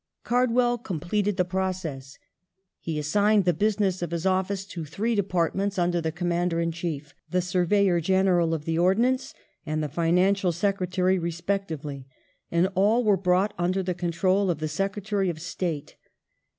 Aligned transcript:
^ 0.21 0.23
Cardwell 0.23 0.79
completed 0.79 1.37
the 1.37 1.45
process. 1.45 2.17
He 2.79 2.97
assigned 2.97 3.45
the 3.45 3.53
business 3.53 4.01
of 4.01 4.09
his 4.09 4.25
office 4.25 4.65
to 4.65 4.83
three 4.83 5.13
departments 5.13 5.77
under 5.77 6.01
the 6.01 6.11
Commander 6.11 6.59
in 6.59 6.71
Chief, 6.71 7.13
the 7.29 7.39
Surveyor 7.39 8.01
General 8.01 8.55
of 8.55 8.65
the 8.65 8.79
Ordnance, 8.79 9.35
and 9.63 9.83
the 9.83 9.87
Financial 9.87 10.51
Secretary 10.51 11.19
respectively; 11.19 12.07
and 12.49 12.67
all 12.73 13.03
were 13.03 13.15
brought 13.15 13.53
under 13.59 13.83
the 13.83 13.93
control 13.93 14.49
of 14.49 14.57
the 14.57 14.67
Secretary 14.67 15.29
of 15.29 15.39
State. 15.39 15.97